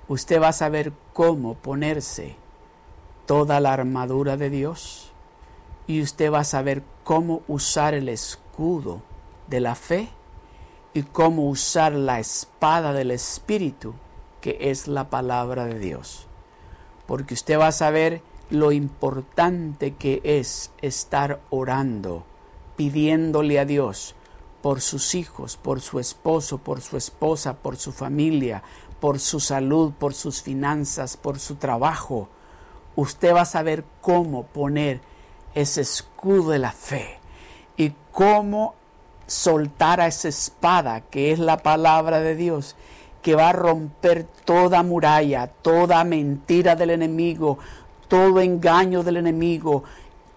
[0.07, 2.37] Usted va a saber cómo ponerse
[3.25, 5.11] toda la armadura de Dios
[5.85, 9.01] y usted va a saber cómo usar el escudo
[9.47, 10.09] de la fe
[10.93, 13.93] y cómo usar la espada del Espíritu,
[14.41, 16.27] que es la palabra de Dios.
[17.07, 22.25] Porque usted va a saber lo importante que es estar orando,
[22.75, 24.15] pidiéndole a Dios
[24.61, 28.63] por sus hijos, por su esposo, por su esposa, por su familia,
[28.99, 32.29] por su salud, por sus finanzas, por su trabajo,
[32.95, 35.01] usted va a saber cómo poner
[35.55, 37.19] ese escudo de la fe
[37.75, 38.75] y cómo
[39.33, 42.75] soltar a esa espada que es la palabra de Dios,
[43.21, 47.57] que va a romper toda muralla, toda mentira del enemigo,
[48.07, 49.83] todo engaño del enemigo,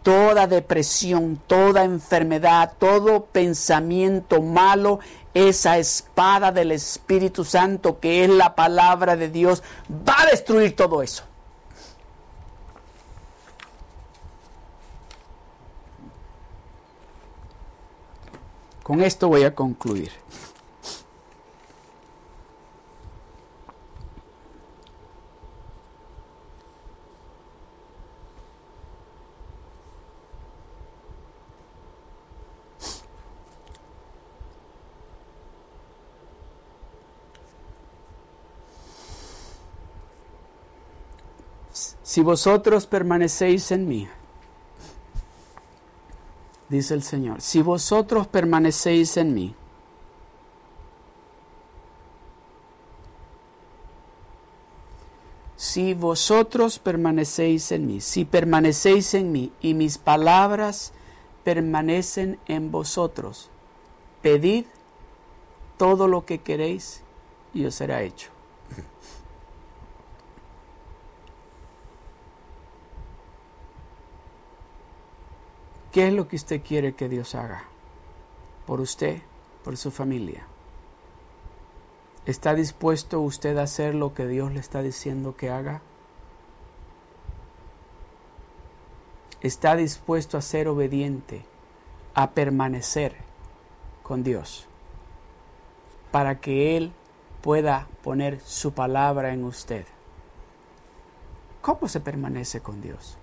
[0.03, 5.01] toda depresión, toda enfermedad, todo pensamiento malo
[5.35, 11.03] esa espada del Espíritu Santo que es la palabra de Dios, va a destruir todo
[11.03, 11.25] eso.
[18.87, 20.13] Con esto voy a concluir.
[42.05, 44.09] Si vosotros permanecéis en mí,
[46.69, 49.55] dice el Señor, si vosotros permanecéis en mí,
[55.57, 60.93] si vosotros permanecéis en mí, si permanecéis en mí y mis palabras
[61.45, 63.51] permanecen en vosotros,
[64.23, 64.65] pedid
[65.77, 67.03] todo lo que queréis
[67.55, 68.31] y os será hecho.
[75.97, 77.65] ¿Qué es lo que usted quiere que Dios haga?
[78.67, 79.23] Por usted,
[79.65, 80.47] por su familia.
[82.27, 85.81] ¿Está dispuesto usted a hacer lo que Dios le está diciendo que haga?
[89.41, 91.47] ¿Está dispuesto a ser obediente,
[92.13, 93.17] a permanecer
[94.03, 94.67] con Dios,
[96.11, 96.93] para que Él
[97.41, 99.87] pueda poner su palabra en usted?
[101.63, 103.17] ¿Cómo se permanece con Dios?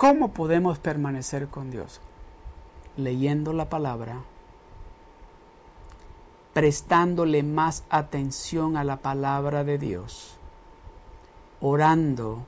[0.00, 2.00] ¿Cómo podemos permanecer con Dios?
[2.96, 4.22] Leyendo la palabra,
[6.54, 10.38] prestándole más atención a la palabra de Dios,
[11.60, 12.46] orando,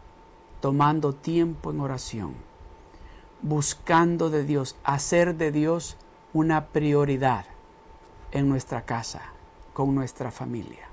[0.63, 2.33] tomando tiempo en oración,
[3.43, 5.99] buscando de Dios, hacer de Dios
[6.33, 7.45] una prioridad
[8.31, 9.25] en nuestra casa,
[9.75, 10.89] con nuestra familia.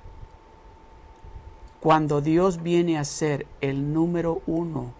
[1.80, 5.00] Cuando Dios viene a ser el número uno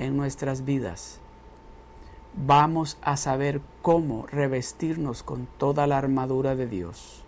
[0.00, 1.20] en nuestras vidas,
[2.34, 7.22] vamos a saber cómo revestirnos con toda la armadura de Dios,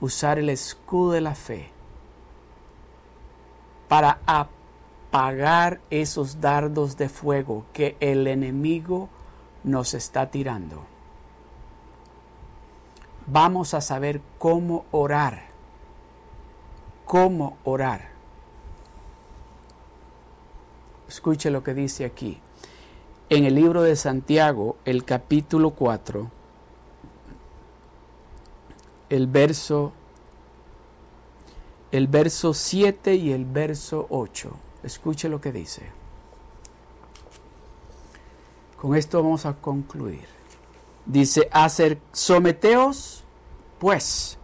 [0.00, 1.70] usar el escudo de la fe
[3.86, 9.10] para apagar esos dardos de fuego que el enemigo
[9.62, 10.84] nos está tirando.
[13.26, 15.44] Vamos a saber cómo orar,
[17.04, 18.13] cómo orar
[21.14, 22.40] Escuche lo que dice aquí.
[23.28, 26.28] En el libro de Santiago, el capítulo 4,
[29.10, 29.92] el verso
[31.92, 34.50] el verso 7 y el verso 8.
[34.82, 35.82] Escuche lo que dice.
[38.80, 40.26] Con esto vamos a concluir.
[41.06, 43.22] Dice, hacer, someteos
[43.78, 44.36] pues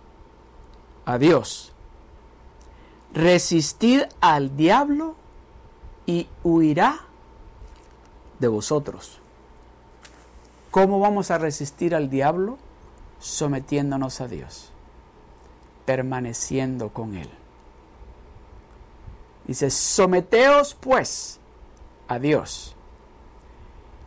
[1.04, 1.72] a Dios.
[3.12, 5.16] Resistid al diablo
[6.10, 6.98] y huirá
[8.40, 9.20] de vosotros.
[10.72, 12.58] ¿Cómo vamos a resistir al diablo?
[13.20, 14.72] Sometiéndonos a Dios,
[15.84, 17.30] permaneciendo con Él.
[19.46, 21.38] Dice, someteos pues
[22.08, 22.74] a Dios,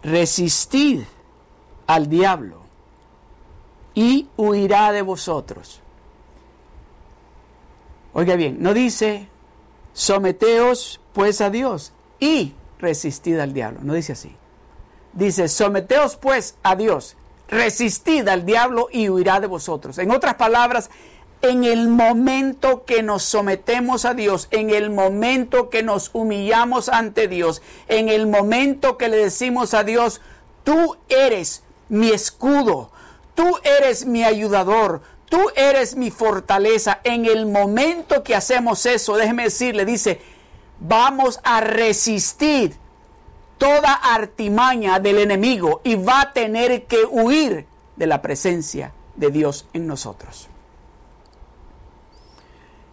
[0.01, 1.03] resistid
[1.87, 2.63] al diablo
[3.93, 5.79] y huirá de vosotros.
[8.13, 9.29] Oiga bien, no dice,
[9.93, 11.92] someteos pues a Dios
[12.24, 13.82] y resistid al diablo.
[13.84, 14.34] No dice así.
[15.11, 17.17] Dice, someteos pues a Dios,
[17.49, 19.97] resistid al diablo y huirá de vosotros.
[19.97, 20.89] En otras palabras,
[21.41, 27.28] en el momento que nos sometemos a Dios, en el momento que nos humillamos ante
[27.28, 30.21] Dios, en el momento que le decimos a Dios,
[30.63, 32.89] tú eres mi escudo,
[33.36, 37.01] tú eres mi ayudador, tú eres mi fortaleza.
[37.03, 40.21] En el momento que hacemos eso, déjeme decirle, dice,
[40.80, 42.76] vamos a resistir
[43.57, 47.65] toda artimaña del enemigo y va a tener que huir
[47.95, 50.49] de la presencia de Dios en nosotros.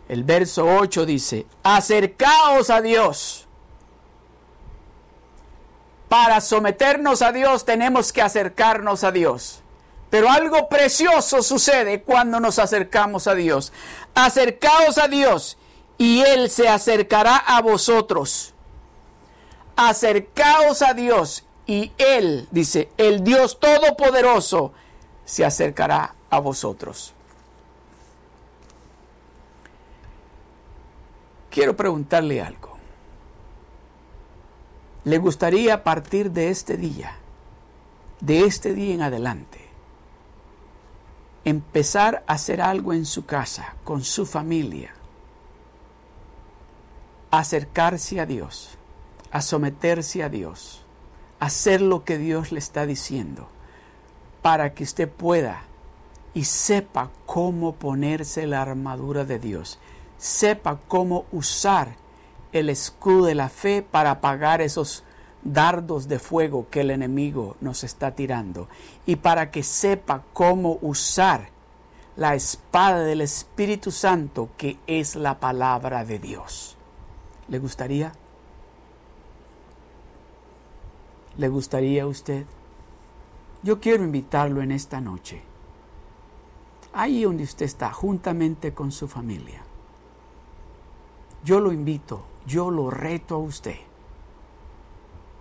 [0.08, 3.46] El verso 8 dice, acercaos a Dios.
[6.08, 9.62] Para someternos a Dios tenemos que acercarnos a Dios.
[10.10, 13.72] Pero algo precioso sucede cuando nos acercamos a Dios.
[14.14, 15.56] Acercaos a Dios
[16.00, 18.54] y Él se acercará a vosotros.
[19.76, 24.72] Acercaos a Dios y Él, dice, el Dios Todopoderoso,
[25.26, 27.12] se acercará a vosotros.
[31.50, 32.78] Quiero preguntarle algo.
[35.04, 37.12] ¿Le gustaría partir de este día,
[38.20, 39.68] de este día en adelante,
[41.44, 44.94] empezar a hacer algo en su casa, con su familia,
[47.38, 48.76] acercarse a Dios,
[49.30, 50.84] a someterse a Dios,
[51.38, 53.48] hacer lo que Dios le está diciendo,
[54.42, 55.62] para que usted pueda
[56.34, 59.78] y sepa cómo ponerse la armadura de Dios,
[60.18, 61.96] sepa cómo usar
[62.52, 65.04] el escudo de la fe para apagar esos
[65.42, 68.68] dardos de fuego que el enemigo nos está tirando
[69.06, 71.48] y para que sepa cómo usar
[72.16, 76.76] la espada del Espíritu Santo que es la palabra de Dios.
[77.50, 78.12] ¿Le gustaría?
[81.36, 82.46] ¿Le gustaría a usted?
[83.64, 85.42] Yo quiero invitarlo en esta noche,
[86.92, 89.62] ahí donde usted está, juntamente con su familia.
[91.42, 93.76] Yo lo invito, yo lo reto a usted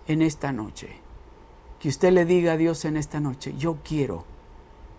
[0.07, 0.97] en esta noche.
[1.79, 4.25] Que usted le diga a Dios en esta noche, yo quiero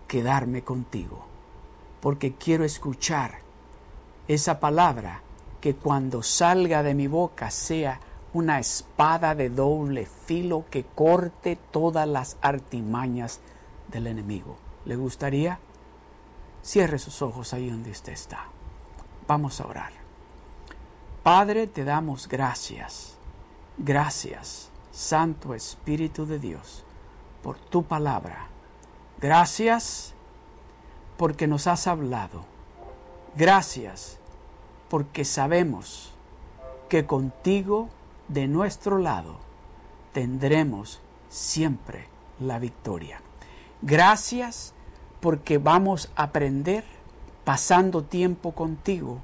[0.07, 1.25] quedarme contigo,
[1.99, 3.39] porque quiero escuchar
[4.27, 5.21] esa palabra
[5.61, 7.99] que cuando salga de mi boca sea
[8.33, 13.39] una espada de doble filo que corte todas las artimañas
[13.89, 14.57] del enemigo.
[14.85, 15.59] ¿Le gustaría?
[16.63, 18.45] Cierre sus ojos ahí donde usted está.
[19.27, 19.91] Vamos a orar.
[21.23, 23.15] Padre, te damos gracias.
[23.77, 26.83] Gracias Santo Espíritu de Dios,
[27.41, 28.47] por tu palabra.
[29.19, 30.13] Gracias
[31.17, 32.43] porque nos has hablado.
[33.35, 34.19] Gracias
[34.91, 36.11] porque sabemos
[36.89, 37.87] que contigo
[38.27, 39.37] de nuestro lado
[40.11, 42.09] tendremos siempre
[42.41, 43.21] la victoria.
[43.81, 44.73] Gracias
[45.21, 46.83] porque vamos a aprender
[47.45, 49.19] pasando tiempo contigo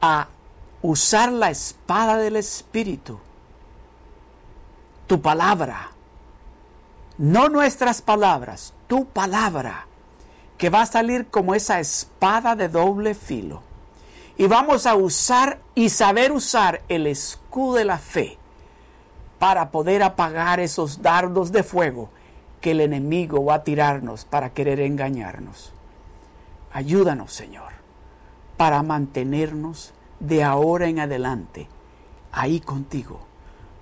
[0.00, 0.26] a
[0.82, 3.20] usar la espada del Espíritu
[5.06, 5.92] tu palabra,
[7.16, 9.86] no nuestras palabras, tu palabra,
[10.58, 13.65] que va a salir como esa espada de doble filo.
[14.38, 18.38] Y vamos a usar y saber usar el escudo de la fe
[19.38, 22.10] para poder apagar esos dardos de fuego
[22.60, 25.72] que el enemigo va a tirarnos para querer engañarnos.
[26.72, 27.72] Ayúdanos, Señor,
[28.56, 31.68] para mantenernos de ahora en adelante
[32.32, 33.20] ahí contigo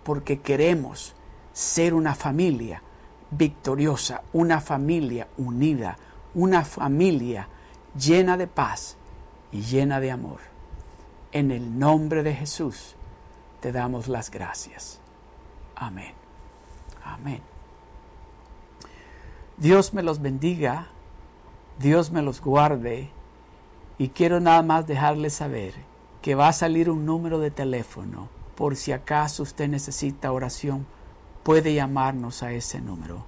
[0.05, 1.15] porque queremos
[1.53, 2.83] ser una familia
[3.31, 5.97] victoriosa, una familia unida,
[6.35, 7.49] una familia
[7.99, 8.97] llena de paz
[9.55, 10.41] y llena de amor.
[11.33, 12.97] En el nombre de Jesús
[13.61, 15.01] te damos las gracias.
[15.77, 16.13] Amén.
[17.05, 17.41] Amén.
[19.57, 20.89] Dios me los bendiga,
[21.79, 23.11] Dios me los guarde
[23.97, 25.75] y quiero nada más dejarles saber
[26.21, 30.87] que va a salir un número de teléfono por si acaso usted necesita oración,
[31.45, 33.25] puede llamarnos a ese número.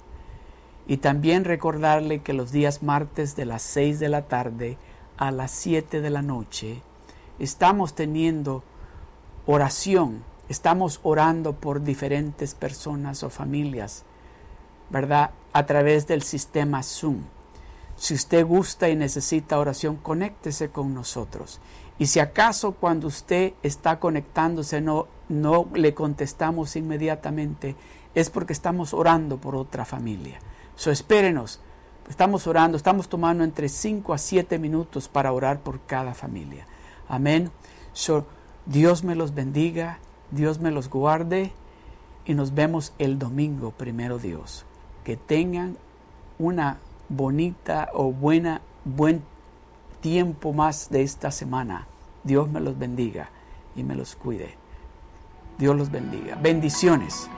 [0.88, 4.78] Y también recordarle que los días martes de las 6 de la tarde
[5.16, 6.82] a las 7 de la noche
[7.38, 8.62] estamos teniendo
[9.46, 14.04] oración, estamos orando por diferentes personas o familias,
[14.90, 15.30] ¿verdad?
[15.52, 17.22] A través del sistema Zoom.
[17.96, 21.60] Si usted gusta y necesita oración, conéctese con nosotros.
[21.98, 27.74] Y si acaso cuando usted está conectándose no, no le contestamos inmediatamente,
[28.14, 30.38] es porque estamos orando por otra familia.
[30.74, 31.60] So espérenos,
[32.08, 36.66] estamos orando, estamos tomando entre 5 a 7 minutos para orar por cada familia.
[37.08, 37.50] Amén.
[37.92, 38.26] So,
[38.66, 39.98] Dios me los bendiga,
[40.30, 41.52] Dios me los guarde
[42.24, 44.64] y nos vemos el domingo, primero Dios.
[45.04, 45.76] Que tengan
[46.38, 46.78] una
[47.08, 49.22] bonita o buena, buen
[50.00, 51.86] tiempo más de esta semana.
[52.24, 53.30] Dios me los bendiga
[53.76, 54.54] y me los cuide.
[55.58, 56.36] Dios los bendiga.
[56.36, 57.30] Bendiciones.